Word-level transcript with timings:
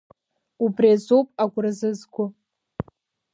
Убри 0.63 0.89
азоуп 0.95 1.27
агәра 1.43 1.71
зызго. 1.77 2.25